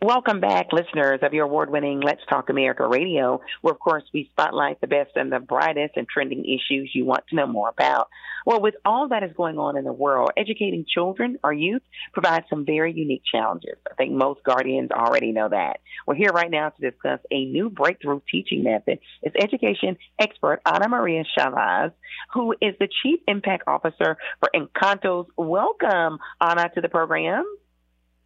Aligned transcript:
Welcome 0.00 0.38
back, 0.38 0.72
listeners 0.72 1.18
of 1.22 1.34
your 1.34 1.46
award 1.46 1.70
winning 1.70 1.98
Let's 1.98 2.24
Talk 2.30 2.50
America 2.50 2.86
radio, 2.86 3.40
where, 3.62 3.74
of 3.74 3.80
course, 3.80 4.04
we 4.14 4.28
spotlight 4.30 4.80
the 4.80 4.86
best 4.86 5.10
and 5.16 5.32
the 5.32 5.40
brightest 5.40 5.96
and 5.96 6.06
trending 6.06 6.44
issues 6.44 6.92
you 6.94 7.04
want 7.04 7.26
to 7.30 7.34
know 7.34 7.48
more 7.48 7.68
about. 7.68 8.08
Well, 8.46 8.60
with 8.60 8.76
all 8.84 9.08
that 9.08 9.24
is 9.24 9.32
going 9.36 9.58
on 9.58 9.76
in 9.76 9.82
the 9.82 9.92
world, 9.92 10.30
educating 10.36 10.84
children 10.86 11.40
or 11.42 11.52
youth 11.52 11.82
provides 12.12 12.46
some 12.48 12.64
very 12.64 12.92
unique 12.92 13.24
challenges. 13.28 13.74
I 13.90 13.94
think 13.94 14.12
most 14.12 14.44
guardians 14.44 14.92
already 14.92 15.32
know 15.32 15.48
that. 15.48 15.80
We're 16.06 16.14
here 16.14 16.30
right 16.30 16.50
now 16.50 16.68
to 16.68 16.90
discuss 16.90 17.18
a 17.32 17.44
new 17.46 17.68
breakthrough 17.68 18.20
teaching 18.30 18.62
method. 18.62 19.00
It's 19.22 19.34
education 19.34 19.96
expert 20.16 20.60
Anna 20.64 20.88
Maria 20.88 21.24
Chavez, 21.36 21.90
who 22.34 22.52
is 22.60 22.76
the 22.78 22.88
Chief 23.02 23.18
Impact 23.26 23.64
Officer 23.66 24.16
for 24.38 24.48
Encantos. 24.54 25.26
Welcome, 25.36 26.20
Ana, 26.40 26.70
to 26.76 26.80
the 26.80 26.88
program. 26.88 27.44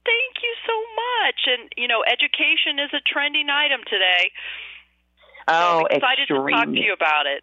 Thank 0.05 0.43
you 0.43 0.55
so 0.67 0.92
much. 1.23 1.47
And 1.47 1.71
you 1.77 1.87
know, 1.87 2.03
education 2.03 2.83
is 2.83 2.91
a 2.93 3.03
trending 3.07 3.49
item 3.49 3.81
today. 3.87 4.35
Oh, 5.49 5.55
so 5.55 5.87
I'm 5.87 5.97
excited 5.97 6.27
extremely. 6.27 6.53
to 6.53 6.59
talk 6.59 6.67
to 6.67 6.81
you 6.81 6.93
about 6.93 7.27
it. 7.27 7.43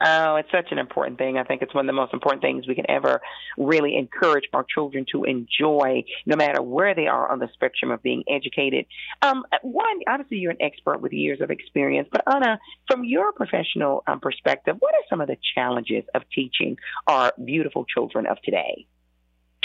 Oh, 0.00 0.36
it's 0.36 0.50
such 0.52 0.70
an 0.70 0.78
important 0.78 1.18
thing. 1.18 1.38
I 1.38 1.42
think 1.42 1.60
it's 1.60 1.74
one 1.74 1.84
of 1.84 1.88
the 1.88 2.00
most 2.00 2.14
important 2.14 2.40
things 2.40 2.68
we 2.68 2.76
can 2.76 2.88
ever 2.88 3.20
really 3.56 3.96
encourage 3.96 4.44
our 4.52 4.64
children 4.72 5.04
to 5.10 5.24
enjoy, 5.24 6.04
no 6.24 6.36
matter 6.36 6.62
where 6.62 6.94
they 6.94 7.08
are 7.08 7.30
on 7.30 7.40
the 7.40 7.48
spectrum 7.52 7.90
of 7.90 8.00
being 8.00 8.22
educated. 8.28 8.86
Um, 9.22 9.42
one, 9.62 10.00
obviously, 10.08 10.36
you're 10.36 10.52
an 10.52 10.62
expert 10.62 11.00
with 11.00 11.12
years 11.12 11.40
of 11.40 11.50
experience, 11.50 12.08
but 12.12 12.22
Anna, 12.32 12.60
from 12.86 13.02
your 13.02 13.32
professional 13.32 14.04
um, 14.06 14.20
perspective, 14.20 14.76
what 14.78 14.94
are 14.94 15.02
some 15.10 15.20
of 15.20 15.26
the 15.26 15.36
challenges 15.56 16.04
of 16.14 16.22
teaching 16.32 16.76
our 17.08 17.32
beautiful 17.44 17.84
children 17.84 18.26
of 18.26 18.40
today? 18.42 18.86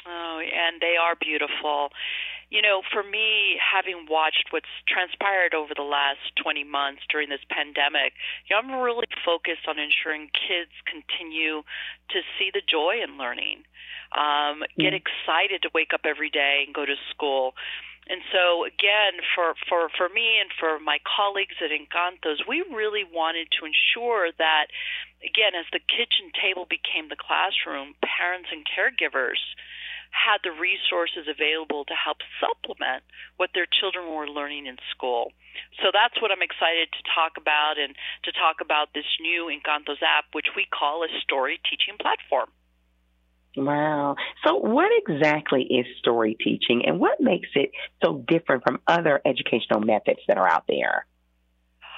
Oh, 0.07 0.39
and 0.41 0.81
they 0.81 0.95
are 0.99 1.13
beautiful. 1.21 1.89
You 2.53 2.61
know, 2.61 2.83
for 2.93 3.01
me, 3.01 3.57
having 3.57 4.05
watched 4.05 4.53
what's 4.53 4.69
transpired 4.85 5.57
over 5.57 5.73
the 5.73 5.81
last 5.81 6.21
20 6.37 6.61
months 6.63 7.01
during 7.09 7.33
this 7.33 7.41
pandemic, 7.49 8.13
you 8.45 8.53
know, 8.53 8.61
I'm 8.61 8.69
really 8.77 9.09
focused 9.25 9.65
on 9.65 9.81
ensuring 9.81 10.29
kids 10.37 10.69
continue 10.85 11.65
to 12.13 12.19
see 12.37 12.53
the 12.53 12.61
joy 12.61 13.01
in 13.01 13.17
learning, 13.17 13.65
um, 14.13 14.61
get 14.77 14.93
Mm. 14.93 15.01
excited 15.01 15.63
to 15.63 15.71
wake 15.73 15.97
up 15.97 16.05
every 16.05 16.29
day 16.29 16.61
and 16.63 16.75
go 16.75 16.85
to 16.85 16.95
school. 17.09 17.57
And 18.05 18.21
so, 18.31 18.65
again, 18.65 19.17
for, 19.33 19.55
for, 19.67 19.89
for 19.89 20.09
me 20.09 20.37
and 20.37 20.51
for 20.59 20.77
my 20.77 20.99
colleagues 21.07 21.55
at 21.57 21.71
Encantos, 21.71 22.45
we 22.47 22.61
really 22.69 23.03
wanted 23.03 23.47
to 23.57 23.65
ensure 23.65 24.29
that, 24.37 24.67
again, 25.25 25.55
as 25.55 25.65
the 25.73 25.79
kitchen 25.79 26.29
table 26.39 26.67
became 26.69 27.09
the 27.09 27.15
classroom, 27.17 27.95
parents 28.03 28.49
and 28.51 28.61
caregivers 28.67 29.41
had 30.13 30.45
the 30.45 30.53
resources 30.53 31.25
available 31.25 31.83
to 31.89 31.97
help 31.97 32.21
supplement 32.37 33.03
what 33.41 33.49
their 33.57 33.65
children 33.65 34.13
were 34.13 34.29
learning 34.29 34.69
in 34.69 34.77
school. 34.93 35.33
So 35.81 35.89
that's 35.89 36.15
what 36.21 36.31
I'm 36.31 36.45
excited 36.45 36.93
to 36.93 37.01
talk 37.11 37.35
about 37.35 37.81
and 37.81 37.97
to 38.23 38.31
talk 38.31 38.61
about 38.61 38.93
this 38.93 39.09
new 39.19 39.49
Encantos 39.49 40.01
app, 40.05 40.29
which 40.31 40.53
we 40.55 40.69
call 40.69 41.03
a 41.03 41.11
story 41.25 41.59
teaching 41.65 41.97
platform. 41.99 42.49
Wow. 43.55 44.15
So, 44.45 44.55
what 44.55 44.89
exactly 44.97 45.61
is 45.61 45.85
story 45.99 46.35
teaching 46.39 46.85
and 46.87 46.99
what 46.99 47.21
makes 47.21 47.49
it 47.53 47.71
so 48.03 48.23
different 48.27 48.63
from 48.63 48.79
other 48.87 49.21
educational 49.25 49.79
methods 49.81 50.19
that 50.27 50.37
are 50.37 50.49
out 50.49 50.65
there? 50.67 51.05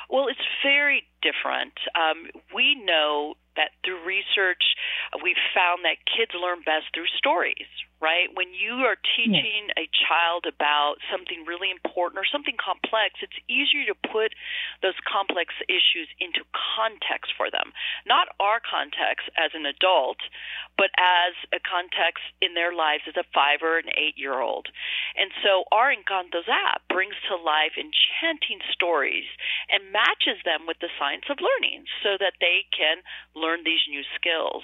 Well, 0.09 0.27
it's 0.27 0.45
very 0.63 1.03
different. 1.21 1.73
Um, 1.95 2.29
we 2.53 2.75
know 2.75 3.35
that 3.55 3.71
through 3.83 4.03
research, 4.03 4.75
we've 5.23 5.39
found 5.55 5.87
that 5.87 6.03
kids 6.03 6.35
learn 6.35 6.59
best 6.67 6.91
through 6.91 7.07
stories, 7.15 7.67
right? 8.03 8.27
When 8.35 8.51
you 8.51 8.83
are 8.83 8.99
teaching 9.15 9.71
a 9.79 9.87
child 9.95 10.43
about 10.43 10.99
something 11.07 11.47
really 11.47 11.71
important 11.71 12.19
or 12.19 12.27
something 12.27 12.59
complex, 12.59 13.23
it's 13.23 13.39
easier 13.47 13.87
to 13.87 13.95
put 13.95 14.35
those 14.83 14.99
complex 15.07 15.55
issues 15.71 16.11
into 16.19 16.43
context 16.53 17.31
for 17.39 17.47
them. 17.47 17.71
Not 18.03 18.27
our 18.43 18.59
context 18.59 19.31
as 19.39 19.55
an 19.55 19.63
adult, 19.63 20.19
but 20.75 20.91
as 20.99 21.33
a 21.55 21.63
context 21.63 22.27
in 22.43 22.53
their 22.59 22.75
lives 22.75 23.07
as 23.07 23.15
a 23.15 23.23
five 23.31 23.63
or 23.63 23.79
an 23.79 23.87
eight 23.95 24.19
year 24.19 24.43
old. 24.43 24.67
And 25.15 25.31
so 25.39 25.63
our 25.71 25.95
Encantos 25.95 26.51
app 26.51 26.83
brings 26.91 27.15
to 27.31 27.39
life 27.39 27.79
enchanting 27.79 28.59
stories 28.75 29.25
and 29.69 29.91
matches 29.91 30.39
them 30.45 30.67
with 30.67 30.77
the 30.79 30.91
science 30.99 31.25
of 31.29 31.37
learning 31.41 31.85
so 32.03 32.17
that 32.19 32.37
they 32.39 32.65
can 32.71 33.01
learn 33.35 33.63
these 33.63 33.83
new 33.89 34.03
skills. 34.15 34.63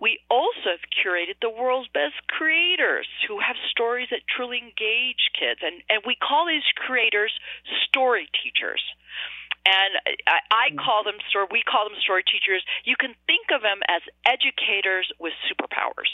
We 0.00 0.18
also 0.30 0.74
have 0.74 0.86
curated 0.90 1.38
the 1.40 1.50
world's 1.50 1.88
best 1.94 2.18
creators 2.28 3.06
who 3.28 3.38
have 3.40 3.56
stories 3.70 4.08
that 4.10 4.26
truly 4.26 4.58
engage 4.58 5.30
kids, 5.38 5.60
and, 5.62 5.82
and 5.88 6.02
we 6.06 6.16
call 6.16 6.46
these 6.46 6.66
creators 6.74 7.32
story 7.86 8.28
teachers. 8.42 8.82
And 9.62 10.18
I, 10.26 10.38
I 10.50 10.64
mm-hmm. 10.70 10.82
call 10.82 11.04
them 11.04 11.22
story. 11.30 11.46
We 11.50 11.62
call 11.62 11.86
them 11.86 11.98
story 12.02 12.24
teachers. 12.26 12.66
You 12.84 12.96
can 12.98 13.14
think 13.30 13.54
of 13.54 13.62
them 13.62 13.78
as 13.86 14.02
educators 14.26 15.06
with 15.20 15.32
superpowers. 15.46 16.10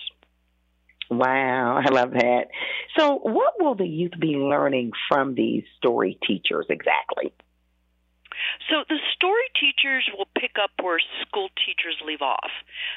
Wow, 1.10 1.80
I 1.82 1.88
love 1.90 2.12
that. 2.12 2.48
So, 2.98 3.16
what 3.16 3.54
will 3.58 3.74
the 3.74 3.88
youth 3.88 4.12
be 4.20 4.36
learning 4.36 4.92
from 5.08 5.34
these 5.34 5.64
story 5.78 6.18
teachers 6.26 6.66
exactly? 6.68 7.32
So 8.70 8.84
the 8.88 8.98
story 9.14 9.48
teachers 9.58 10.08
will 10.16 10.28
pick 10.38 10.56
up 10.60 10.70
where 10.82 11.00
school 11.24 11.48
teachers 11.64 11.96
leave 12.04 12.22
off. 12.22 12.50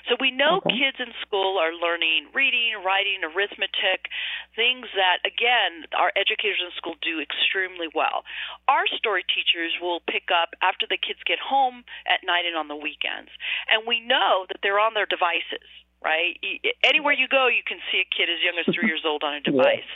So 0.09 0.16
we 0.19 0.31
know 0.31 0.62
Okay. 0.63 0.75
kids 0.75 0.97
in 1.00 1.13
school 1.22 1.57
are 1.57 1.73
learning 1.73 2.29
reading, 2.34 2.79
writing, 2.84 3.23
arithmetic, 3.23 4.09
things 4.56 4.88
that 4.95 5.19
again 5.25 5.85
our 5.97 6.11
educators 6.16 6.59
in 6.61 6.72
school 6.75 6.95
do 7.01 7.19
extremely 7.19 7.88
well. 7.94 8.23
Our 8.67 8.88
story 8.97 9.23
teachers 9.28 9.75
will 9.81 10.01
pick 10.09 10.29
up 10.31 10.56
after 10.61 10.85
the 10.88 10.97
kids 10.97 11.19
get 11.25 11.40
home 11.40 11.84
at 12.07 12.25
night 12.25 12.45
and 12.45 12.56
on 12.57 12.67
the 12.67 12.75
weekends. 12.79 13.31
And 13.69 13.88
we 13.88 14.00
know 14.00 14.45
that 14.50 14.59
they're 14.63 14.79
on 14.79 14.94
their 14.94 15.06
devices, 15.07 15.66
right? 16.03 16.38
Anywhere 16.84 17.13
you 17.13 17.28
go, 17.28 17.47
you 17.47 17.63
can 17.66 17.79
see 17.91 18.01
a 18.03 18.07
kid 18.09 18.29
as 18.29 18.41
young 18.44 18.57
as 18.59 18.67
3 18.73 18.85
years 18.88 19.03
old 19.06 19.23
on 19.23 19.34
a 19.35 19.41
device. 19.44 19.88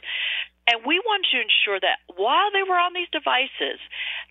And 0.66 0.82
we 0.82 0.98
want 0.98 1.30
to 1.30 1.38
ensure 1.38 1.78
that 1.78 2.02
while 2.18 2.50
they 2.50 2.66
were 2.66 2.78
on 2.82 2.98
these 2.98 3.10
devices, 3.14 3.78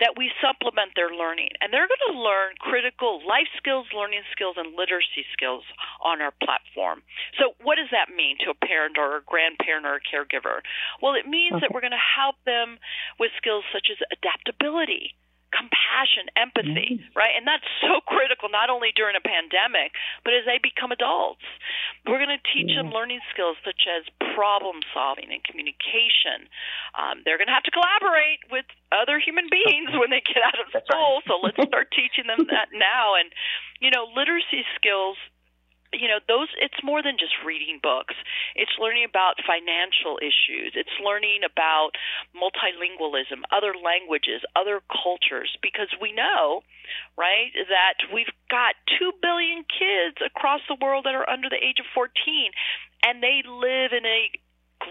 that 0.02 0.18
we 0.18 0.34
supplement 0.42 0.98
their 0.98 1.14
learning. 1.14 1.54
And 1.62 1.70
they're 1.70 1.86
going 1.86 2.06
to 2.10 2.18
learn 2.18 2.58
critical 2.58 3.22
life 3.22 3.46
skills, 3.54 3.86
learning 3.94 4.26
skills, 4.34 4.58
and 4.58 4.74
literacy 4.74 5.22
skills 5.30 5.62
on 6.02 6.18
our 6.18 6.34
platform. 6.42 7.06
So, 7.38 7.54
what 7.62 7.78
does 7.78 7.90
that 7.94 8.10
mean 8.10 8.34
to 8.42 8.50
a 8.50 8.58
parent 8.58 8.98
or 8.98 9.18
a 9.18 9.22
grandparent 9.22 9.86
or 9.86 10.02
a 10.02 10.02
caregiver? 10.02 10.66
Well, 10.98 11.14
it 11.14 11.30
means 11.30 11.62
that 11.62 11.70
we're 11.70 11.84
going 11.84 11.94
to 11.94 12.10
help 12.18 12.36
them 12.42 12.82
with 13.22 13.30
skills 13.38 13.62
such 13.70 13.86
as 13.94 14.02
adaptability. 14.10 15.14
Compassion, 15.54 16.26
empathy, 16.34 16.98
right? 17.14 17.30
And 17.38 17.46
that's 17.46 17.64
so 17.78 18.02
critical 18.02 18.50
not 18.50 18.68
only 18.74 18.90
during 18.90 19.14
a 19.14 19.22
pandemic, 19.22 19.94
but 20.26 20.34
as 20.34 20.42
they 20.44 20.58
become 20.58 20.90
adults. 20.90 21.46
We're 22.04 22.18
going 22.18 22.34
to 22.34 22.42
teach 22.52 22.74
them 22.74 22.90
learning 22.90 23.22
skills 23.32 23.56
such 23.64 23.86
as 23.88 24.04
problem 24.34 24.82
solving 24.92 25.30
and 25.30 25.40
communication. 25.46 26.50
Um, 26.98 27.22
they're 27.24 27.38
going 27.38 27.48
to 27.48 27.56
have 27.56 27.64
to 27.64 27.72
collaborate 27.72 28.42
with 28.50 28.66
other 28.92 29.16
human 29.22 29.46
beings 29.48 29.94
when 29.94 30.10
they 30.10 30.20
get 30.20 30.42
out 30.42 30.58
of 30.58 30.68
That's 30.74 30.84
school. 30.90 31.22
right. 31.22 31.30
So 31.30 31.38
let's 31.40 31.60
start 31.70 31.94
teaching 31.94 32.26
them 32.26 32.50
that 32.50 32.74
now. 32.74 33.14
And 33.16 33.30
you 33.80 33.88
know, 33.94 34.10
literacy 34.10 34.66
skills. 34.76 35.16
You 35.94 36.08
know, 36.08 36.20
those. 36.26 36.48
It's 36.58 36.78
more 36.82 37.02
than 37.02 37.16
just 37.18 37.32
reading 37.46 37.78
books. 37.82 38.14
It's 38.54 38.74
learning 38.78 39.06
about 39.06 39.38
financial 39.46 40.18
issues. 40.18 40.74
It's 40.74 40.92
learning 40.98 41.46
about 41.46 41.94
multilingualism, 42.34 43.46
other 43.54 43.72
languages, 43.78 44.42
other 44.58 44.82
cultures. 44.90 45.56
Because 45.62 45.88
we 46.02 46.12
know, 46.12 46.62
right, 47.16 47.54
that 47.54 48.02
we've 48.12 48.30
got 48.50 48.74
two 48.98 49.12
billion 49.22 49.64
kids 49.70 50.18
across 50.20 50.60
the 50.68 50.78
world 50.82 51.06
that 51.06 51.14
are 51.14 51.28
under 51.28 51.48
the 51.48 51.62
age 51.62 51.78
of 51.78 51.86
14, 51.94 52.10
and 53.06 53.22
they 53.22 53.42
live 53.46 53.94
in 53.94 54.04
a 54.04 54.30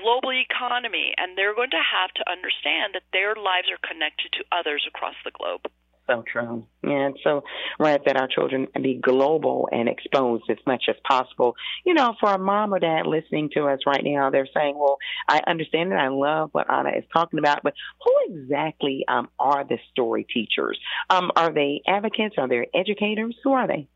global 0.02 0.34
economy, 0.34 1.13
and 1.18 1.38
they're 1.38 1.56
going 1.56 1.69
to 1.69 1.84
have 1.84 2.09
to 2.16 2.24
understand 2.30 2.96
that 2.96 3.06
their 3.13 3.36
lives 3.36 3.69
are 3.69 3.81
connected 3.83 4.31
to 4.33 4.44
others 4.51 4.86
across 4.88 5.16
the 5.24 5.31
globe. 5.31 5.68
So 6.08 6.24
true. 6.30 6.68
Yeah, 6.84 7.10
it's 7.10 7.24
so 7.24 7.44
right 7.80 8.02
that 8.06 8.18
our 8.18 8.28
children 8.28 8.68
be 8.82 8.96
global 8.96 9.70
and 9.72 9.88
exposed 9.88 10.44
as 10.50 10.58
much 10.68 10.84
as 10.90 10.96
possible. 11.08 11.56
You 11.86 11.94
know, 11.94 12.14
for 12.20 12.34
a 12.34 12.38
mom 12.38 12.74
or 12.74 12.80
dad 12.80 13.06
listening 13.06 13.52
to 13.54 13.68
us 13.68 13.80
right 13.88 14.04
now, 14.04 14.30
they're 14.30 14.50
saying, 14.54 14.76
well, 14.78 14.98
I 15.30 15.42
understand 15.48 15.92
and 15.94 16.02
I 16.02 16.10
love 16.10 16.50
what 16.52 16.70
Anna 16.70 16.90
is 16.98 17.06
talking 17.14 17.40
about, 17.40 17.64
but 17.64 17.74
who 18.04 18.36
exactly 18.36 19.06
um, 19.08 19.30
are 19.40 19.64
the 19.64 19.78
story 19.92 20.26
teachers? 20.32 20.78
Um, 21.10 21.32
are 21.38 21.54
they 21.54 21.82
advocates? 21.88 22.36
Are 22.38 22.50
they 22.50 22.70
educators? 22.74 23.38
Who 23.46 23.54
are 23.54 23.68
they? 23.68 23.88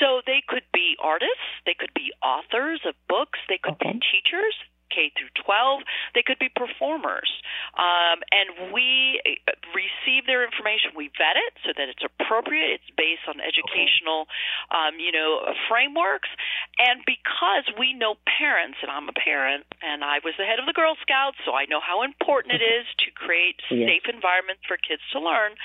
So 0.00 0.22
they 0.26 0.42
could 0.46 0.64
be 0.72 0.94
artists, 1.02 1.34
they 1.66 1.74
could 1.78 1.92
be 1.94 2.12
authors 2.22 2.80
of 2.86 2.94
books, 3.08 3.38
they 3.48 3.58
could 3.62 3.74
Okay. 3.74 3.92
be 3.92 4.00
teachers. 4.12 4.54
K 4.94 5.10
through 5.18 5.34
12, 5.42 5.82
they 6.14 6.22
could 6.22 6.38
be 6.38 6.46
performers. 6.46 7.26
Um, 7.74 8.22
and 8.30 8.70
we 8.70 9.18
uh, 9.26 9.50
receive 9.74 10.30
their 10.30 10.46
information, 10.46 10.94
we 10.94 11.10
vet 11.18 11.34
it 11.34 11.58
so 11.66 11.74
that 11.74 11.90
it's 11.90 12.06
appropriate, 12.06 12.78
it's 12.78 12.90
based 12.94 13.26
on 13.26 13.42
educational, 13.42 14.30
um, 14.70 15.02
you 15.02 15.10
know, 15.10 15.42
frameworks. 15.66 16.30
And 16.78 17.02
because 17.02 17.66
we 17.74 17.90
know 17.92 18.14
parents, 18.30 18.78
and 18.78 18.90
I'm 18.90 19.10
a 19.10 19.16
parent, 19.16 19.66
and 19.82 20.06
I 20.06 20.22
was 20.22 20.38
the 20.38 20.46
head 20.46 20.62
of 20.62 20.70
the 20.70 20.76
Girl 20.76 20.94
Scouts, 21.02 21.42
so 21.42 21.58
I 21.58 21.66
know 21.66 21.82
how 21.82 22.06
important 22.06 22.54
it 22.54 22.62
is 22.78 22.86
to 23.02 23.10
create 23.10 23.58
yeah. 23.66 23.90
safe 23.90 24.06
environments 24.06 24.62
for 24.70 24.78
kids 24.78 25.02
to 25.12 25.18
learn, 25.18 25.58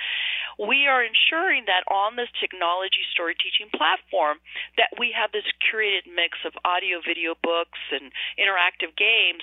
we 0.60 0.92
are 0.92 1.00
ensuring 1.00 1.64
that 1.72 1.88
on 1.88 2.20
this 2.20 2.28
technology 2.36 3.08
story 3.16 3.34
teaching 3.40 3.72
platform 3.72 4.44
that 4.76 4.92
we 5.00 5.16
have 5.16 5.32
this 5.32 5.48
curated 5.64 6.04
mix 6.12 6.36
of 6.44 6.52
audio, 6.68 7.00
video, 7.00 7.34
books, 7.40 7.80
and 7.96 8.12
interactive 8.36 8.92
games 9.00 9.40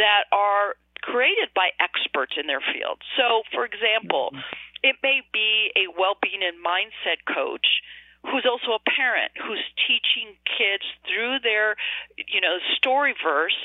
that 0.00 0.24
are 0.32 0.80
created 1.04 1.52
by 1.52 1.68
experts 1.76 2.40
in 2.40 2.48
their 2.48 2.64
field. 2.64 2.96
So, 3.20 3.44
for 3.52 3.68
example, 3.68 4.32
it 4.80 4.96
may 5.04 5.20
be 5.36 5.68
a 5.76 5.92
well-being 5.92 6.40
and 6.40 6.56
mindset 6.64 7.20
coach 7.28 7.84
who's 8.24 8.48
also 8.48 8.80
a 8.80 8.82
parent 8.88 9.36
who's 9.36 9.60
teaching 9.84 10.32
kids 10.48 10.84
through 11.04 11.44
their 11.44 11.76
you 12.16 12.40
know 12.40 12.56
story 12.76 13.12
verse 13.20 13.56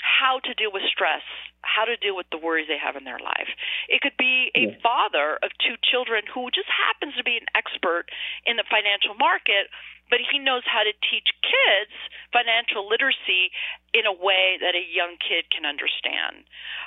how 0.00 0.40
to 0.40 0.54
deal 0.54 0.72
with 0.72 0.82
stress 0.88 1.20
how 1.60 1.84
to 1.84 1.96
deal 1.96 2.16
with 2.16 2.26
the 2.32 2.38
worries 2.38 2.68
they 2.68 2.78
have 2.80 2.96
in 2.96 3.04
their 3.04 3.18
life 3.18 3.52
it 3.88 4.04
could 4.04 4.16
be 4.20 4.52
a 4.54 4.68
yeah. 4.68 4.78
father 4.84 5.40
of 5.42 5.50
two 5.58 5.74
children 5.80 6.22
who 6.28 6.52
just 6.52 6.68
happens 6.68 7.16
to 7.16 7.24
be 7.24 7.40
an 7.40 7.48
expert 7.56 8.06
in 8.44 8.56
the 8.56 8.66
financial 8.68 9.16
market 9.16 9.72
but 10.08 10.24
he 10.24 10.40
knows 10.40 10.64
how 10.64 10.80
to 10.84 10.92
teach 11.04 11.28
kids 11.44 11.92
financial 12.32 12.88
literacy 12.88 13.52
in 13.92 14.08
a 14.08 14.12
way 14.12 14.56
that 14.60 14.72
a 14.72 14.84
young 14.84 15.16
kid 15.20 15.48
can 15.48 15.64
understand 15.64 16.44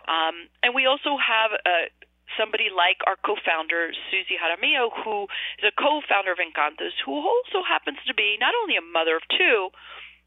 um, 0.07 0.48
and 0.62 0.74
we 0.74 0.86
also 0.86 1.18
have 1.18 1.53
a 1.65 1.89
somebody 2.39 2.71
like 2.71 3.04
our 3.07 3.19
co-founder 3.19 3.92
Susie 4.07 4.39
Jaramillo, 4.39 4.88
who 5.04 5.27
is 5.59 5.68
a 5.68 5.75
co-founder 5.75 6.31
of 6.31 6.39
Encantos, 6.39 6.95
who 7.04 7.15
also 7.15 7.59
happens 7.59 8.00
to 8.07 8.13
be 8.13 8.38
not 8.39 8.56
only 8.63 8.80
a 8.80 8.86
mother 8.86 9.15
of 9.19 9.24
two, 9.36 9.69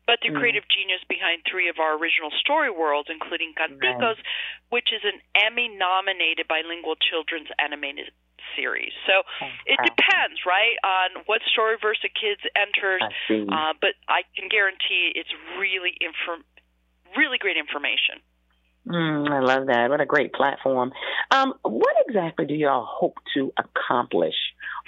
but 0.06 0.21
the 0.23 0.31
mm. 0.31 0.39
creative 0.39 0.65
genius 0.69 1.01
behind 1.09 1.43
three 1.49 1.69
of 1.69 1.81
our 1.81 1.97
original 1.97 2.31
story 2.41 2.71
worlds, 2.71 3.09
including 3.11 3.55
Canticos, 3.56 4.21
right. 4.21 4.71
which 4.71 4.93
is 4.93 5.01
an 5.05 5.21
Emmy-nominated 5.33 6.49
bilingual 6.49 6.97
children's 7.01 7.49
animated 7.59 8.12
series. 8.55 8.93
So 9.09 9.25
it 9.67 9.81
depends, 9.83 10.45
right, 10.47 10.77
on 10.85 11.25
what 11.27 11.41
storyverse 11.49 12.05
a 12.05 12.12
kid 12.12 12.39
enters. 12.55 13.03
Uh, 13.31 13.73
but 13.81 13.97
I 14.06 14.23
can 14.37 14.49
guarantee 14.49 15.12
it's 15.15 15.33
really 15.59 15.97
inform- 16.01 16.45
really 17.17 17.39
great 17.39 17.56
information. 17.56 18.21
Mm, 18.87 19.31
I 19.31 19.41
love 19.41 19.67
that. 19.69 19.89
What 19.89 20.03
a 20.03 20.06
great 20.06 20.35
platform. 20.35 20.93
Um, 21.31 21.55
what 21.62 21.97
exactly 22.06 22.45
do 22.45 22.55
y'all 22.55 22.85
hope 22.87 23.17
to 23.33 23.51
accomplish 23.56 24.37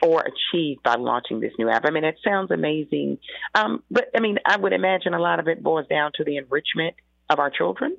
or 0.02 0.22
achieve 0.24 0.78
by 0.82 0.96
launching 0.96 1.40
this 1.40 1.52
new 1.58 1.70
app? 1.70 1.84
I 1.86 1.90
mean, 1.90 2.04
it 2.04 2.16
sounds 2.24 2.50
amazing. 2.50 3.18
Um, 3.54 3.82
but 3.90 4.08
I 4.14 4.20
mean, 4.20 4.38
I 4.46 4.56
would 4.56 4.72
imagine 4.72 5.14
a 5.14 5.20
lot 5.20 5.40
of 5.40 5.48
it 5.48 5.62
boils 5.62 5.86
down 5.88 6.12
to 6.16 6.24
the 6.24 6.36
enrichment 6.36 6.96
of 7.30 7.38
our 7.38 7.50
children. 7.50 7.96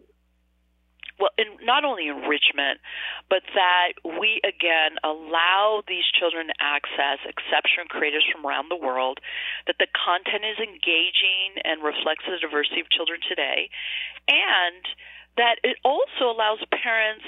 Well, 1.20 1.34
in, 1.38 1.66
not 1.66 1.82
only 1.84 2.14
enrichment, 2.14 2.78
but 3.26 3.42
that 3.58 3.98
we 4.06 4.38
again 4.46 5.02
allow 5.02 5.82
these 5.90 6.06
children 6.14 6.54
to 6.54 6.58
access 6.62 7.18
exceptional 7.26 7.90
creators 7.90 8.22
from 8.30 8.46
around 8.46 8.70
the 8.70 8.78
world, 8.78 9.18
that 9.66 9.82
the 9.82 9.90
content 9.98 10.46
is 10.46 10.62
engaging 10.62 11.58
and 11.66 11.82
reflects 11.82 12.30
the 12.30 12.38
diversity 12.38 12.86
of 12.86 12.90
children 12.94 13.18
today, 13.26 13.74
and 14.30 14.86
that 15.42 15.58
it 15.66 15.82
also 15.82 16.30
allows 16.30 16.62
parents 16.70 17.26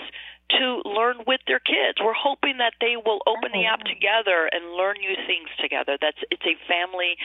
to 0.49 0.81
learn 0.85 1.21
with 1.27 1.41
their 1.45 1.61
kids. 1.61 2.01
We're 2.01 2.17
hoping 2.17 2.57
that 2.57 2.73
they 2.81 2.97
will 2.97 3.21
open 3.29 3.53
the 3.53 3.69
app 3.69 3.85
together 3.85 4.49
and 4.49 4.73
learn 4.73 4.97
new 4.97 5.13
things 5.29 5.49
together. 5.61 5.97
That's 6.01 6.17
it's 6.33 6.45
a 6.45 6.57
family 6.65 7.15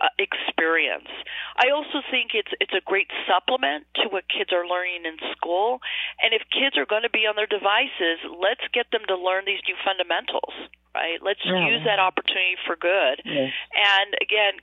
uh, 0.00 0.10
experience. 0.18 1.08
I 1.54 1.70
also 1.70 2.02
think 2.10 2.34
it's 2.34 2.50
it's 2.58 2.74
a 2.74 2.82
great 2.82 3.10
supplement 3.30 3.86
to 4.02 4.10
what 4.10 4.26
kids 4.26 4.50
are 4.50 4.66
learning 4.66 5.06
in 5.06 5.16
school. 5.36 5.78
And 6.18 6.34
if 6.34 6.42
kids 6.50 6.74
are 6.76 6.86
going 6.86 7.06
to 7.06 7.12
be 7.12 7.24
on 7.30 7.38
their 7.38 7.50
devices, 7.50 8.18
let's 8.26 8.64
get 8.74 8.90
them 8.90 9.06
to 9.06 9.16
learn 9.16 9.46
these 9.46 9.62
new 9.66 9.78
fundamentals. 9.86 10.54
Right? 10.92 11.22
Let's 11.22 11.40
yeah. 11.40 11.72
use 11.72 11.86
that 11.88 12.02
opportunity 12.02 12.60
for 12.66 12.76
good. 12.76 13.24
Yes. 13.24 13.48
And 13.72 14.12
again, 14.20 14.60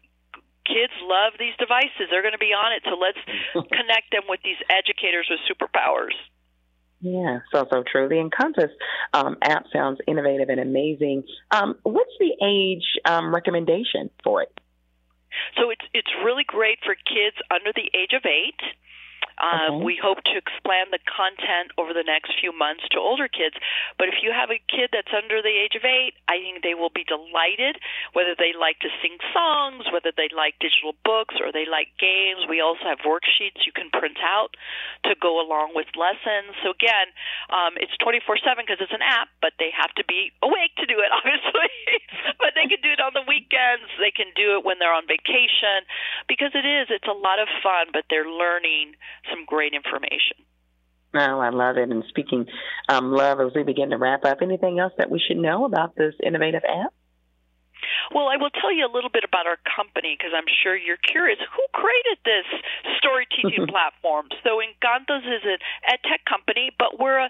kids 0.70 0.94
love 1.02 1.34
these 1.42 1.58
devices. 1.58 2.14
They're 2.14 2.22
going 2.22 2.38
to 2.38 2.42
be 2.42 2.54
on 2.54 2.70
it. 2.78 2.86
So 2.86 2.94
let's 2.94 3.18
connect 3.74 4.14
them 4.14 4.30
with 4.30 4.46
these 4.46 4.62
educators 4.70 5.26
with 5.26 5.42
superpowers. 5.50 6.14
Yeah, 7.02 7.40
so 7.54 7.66
so 7.72 7.84
true. 7.90 8.10
The 8.10 8.16
Encantos 8.16 8.72
um, 9.14 9.38
app 9.42 9.66
sounds 9.72 10.00
innovative 10.06 10.50
and 10.50 10.60
amazing. 10.60 11.24
Um, 11.50 11.76
what's 11.84 12.12
the 12.20 12.34
age 12.44 12.84
um, 13.06 13.34
recommendation 13.34 14.10
for 14.24 14.42
it? 14.42 14.52
So 15.58 15.70
it's 15.70 15.86
it's 15.94 16.10
really 16.26 16.44
great 16.46 16.80
for 16.84 16.96
kids 16.96 17.38
under 17.50 17.72
the 17.74 17.90
age 17.98 18.12
of 18.14 18.24
eight. 18.26 18.60
Um, 19.40 19.80
okay. 19.80 19.86
We 19.86 19.96
hope 19.96 20.20
to 20.28 20.36
expand 20.36 20.92
the 20.92 21.00
content 21.08 21.72
over 21.80 21.96
the 21.96 22.04
next 22.04 22.36
few 22.40 22.52
months 22.52 22.84
to 22.92 23.00
older 23.00 23.28
kids. 23.28 23.56
But 23.98 24.12
if 24.12 24.20
you 24.22 24.36
have 24.36 24.52
a 24.52 24.60
kid 24.68 24.92
that's 24.92 25.12
under 25.16 25.42
the 25.42 25.56
age 25.56 25.80
of 25.80 25.84
eight, 25.88 26.20
I 26.28 26.44
think 26.44 26.62
they 26.62 26.76
will 26.76 26.92
be 26.92 27.08
delighted, 27.08 27.80
whether 28.14 28.36
they 28.36 28.52
like 28.54 28.80
to 28.84 28.92
sing 29.02 29.18
songs, 29.32 29.88
whether 29.92 30.12
they 30.12 30.28
like 30.36 30.60
digital 30.60 30.94
books, 31.08 31.40
or 31.40 31.52
they 31.52 31.66
like 31.66 31.96
games. 31.98 32.46
We 32.48 32.60
also 32.60 32.84
have 32.86 33.00
worksheets 33.08 33.64
you 33.66 33.72
can 33.72 33.90
print 33.90 34.20
out 34.20 34.56
to 35.08 35.16
go 35.16 35.40
along 35.40 35.74
with 35.74 35.88
lessons. 35.96 36.56
So 36.62 36.76
again, 36.76 37.10
um, 37.50 37.80
it's 37.80 37.96
24/7 38.04 38.68
because 38.68 38.84
it's 38.84 38.94
an 38.94 39.04
app, 39.04 39.30
but 39.42 39.54
they 39.60 39.72
have 39.72 39.94
to 39.96 40.04
be 40.04 40.32
awake 40.44 40.69
to 40.80 40.88
do 40.88 40.98
it, 41.00 41.12
obviously. 41.18 41.72
but 42.40 42.56
they 42.56 42.68
can 42.68 42.82
do 42.82 42.92
it 42.92 43.00
on 43.04 43.12
the 43.14 43.24
weekends. 43.28 43.88
They 44.00 44.12
can 44.12 44.32
do 44.36 44.58
it 44.58 44.66
when 44.66 44.80
they're 44.80 44.96
on 44.96 45.08
vacation 45.08 45.86
because 46.28 46.52
it 46.56 46.66
is. 46.66 46.88
It's 46.90 47.08
a 47.08 47.16
lot 47.16 47.40
of 47.40 47.48
fun, 47.62 47.92
but 47.92 48.08
they're 48.10 48.28
learning 48.28 48.96
some 49.30 49.46
great 49.46 49.74
information. 49.74 50.42
Oh, 51.14 51.40
I 51.40 51.50
love 51.50 51.78
it. 51.78 51.90
And 51.90 52.04
speaking 52.10 52.46
um, 52.88 53.12
love, 53.12 53.40
as 53.42 53.52
we 53.56 53.64
begin 53.64 53.90
to 53.92 53.98
wrap 53.98 54.26
up, 54.26 54.40
anything 54.42 54.80
else 54.80 54.94
that 54.98 55.10
we 55.10 55.20
should 55.20 55.38
know 55.38 55.66
about 55.66 55.96
this 55.96 56.14
innovative 56.22 56.62
app? 56.64 56.94
Well, 58.14 58.28
I 58.28 58.38
will 58.38 58.50
tell 58.50 58.74
you 58.74 58.86
a 58.86 58.92
little 58.92 59.10
bit 59.10 59.24
about 59.24 59.48
our 59.48 59.58
company 59.64 60.18
because 60.18 60.34
I'm 60.36 60.50
sure 60.62 60.76
you're 60.76 61.02
curious. 61.02 61.40
Who 61.40 61.64
created 61.74 62.18
this 62.26 62.48
story 62.98 63.26
teaching 63.30 63.68
platform? 63.74 64.28
So, 64.44 64.60
Encantos 64.62 65.26
is 65.26 65.42
an 65.46 65.58
ed 65.88 66.00
tech 66.04 66.26
company, 66.26 66.72
but 66.78 67.00
we're 67.00 67.18
a 67.18 67.30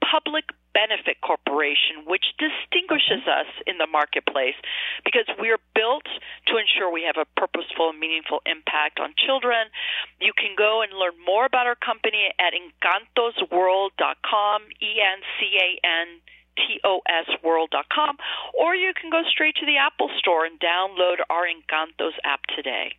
public 0.00 0.44
benefit 0.74 1.20
corporation, 1.20 2.04
which 2.06 2.24
distinguishes 2.38 3.22
mm-hmm. 3.24 3.40
us 3.44 3.46
in 3.66 3.78
the 3.78 3.86
marketplace 3.86 4.56
because 5.04 5.26
we're 5.38 5.58
built 5.74 6.06
to 6.46 6.56
ensure 6.56 6.90
we 6.90 7.02
have 7.04 7.18
a 7.20 7.26
purposeful 7.38 7.90
and 7.90 7.98
meaningful 7.98 8.40
impact 8.46 9.00
on 9.00 9.12
children. 9.16 9.68
You 10.20 10.32
can 10.32 10.54
go 10.56 10.80
and 10.82 10.92
learn 10.92 11.18
more 11.24 11.46
about 11.46 11.66
our 11.66 11.76
company 11.76 12.32
at 12.38 12.54
encantosworld.com, 12.54 14.62
E 14.82 15.00
N 15.00 15.22
C 15.38 15.58
A 15.58 15.78
N 15.86 16.20
tosworld.com, 16.58 18.18
or 18.58 18.74
you 18.74 18.92
can 19.00 19.10
go 19.10 19.22
straight 19.30 19.54
to 19.56 19.66
the 19.66 19.78
Apple 19.78 20.10
Store 20.18 20.44
and 20.44 20.58
download 20.58 21.22
our 21.30 21.46
Encantos 21.46 22.18
app 22.24 22.40
today. 22.56 22.96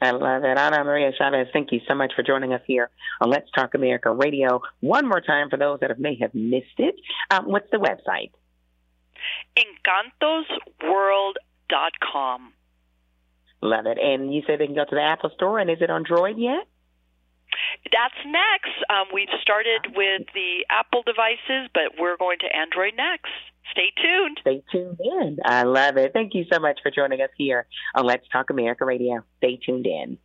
I 0.00 0.10
love 0.10 0.44
it. 0.44 0.58
Anna 0.58 0.84
Maria 0.84 1.10
Chavez, 1.16 1.48
thank 1.52 1.72
you 1.72 1.80
so 1.88 1.94
much 1.94 2.12
for 2.14 2.22
joining 2.22 2.52
us 2.52 2.60
here 2.66 2.90
on 3.20 3.30
Let's 3.30 3.50
Talk 3.52 3.74
America 3.74 4.12
Radio. 4.12 4.60
One 4.80 5.08
more 5.08 5.22
time 5.22 5.48
for 5.48 5.56
those 5.56 5.80
that 5.80 5.98
may 5.98 6.18
have 6.20 6.34
missed 6.34 6.78
it. 6.78 6.96
Um, 7.30 7.46
what's 7.46 7.70
the 7.70 7.78
website? 7.78 8.32
EncantosWorld.com. 9.56 12.52
Love 13.62 13.86
it. 13.86 13.96
And 13.98 14.34
you 14.34 14.42
said 14.46 14.60
they 14.60 14.66
can 14.66 14.74
go 14.74 14.84
to 14.84 14.94
the 14.94 15.02
Apple 15.02 15.30
Store, 15.34 15.58
and 15.58 15.70
is 15.70 15.78
it 15.80 15.88
on 15.88 16.04
Droid 16.04 16.34
yet? 16.36 16.66
That's 17.90 18.14
next. 18.26 18.74
Um, 18.90 19.06
we've 19.14 19.32
started 19.40 19.96
with 19.96 20.26
the 20.34 20.66
Apple 20.68 21.02
devices, 21.02 21.70
but 21.72 21.98
we're 21.98 22.18
going 22.18 22.38
to 22.40 22.54
Android 22.54 22.92
next. 22.96 23.32
Stay 23.70 23.92
tuned. 24.00 24.38
Stay 24.40 24.62
tuned 24.70 25.00
in. 25.00 25.38
I 25.44 25.64
love 25.64 25.96
it. 25.96 26.12
Thank 26.12 26.34
you 26.34 26.44
so 26.52 26.58
much 26.58 26.80
for 26.82 26.90
joining 26.90 27.20
us 27.20 27.30
here 27.36 27.66
on 27.94 28.06
Let's 28.06 28.26
Talk 28.28 28.50
America 28.50 28.84
Radio. 28.84 29.24
Stay 29.38 29.58
tuned 29.64 29.86
in. 29.86 30.18